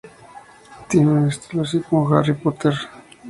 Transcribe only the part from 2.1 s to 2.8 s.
a "Harry Potter"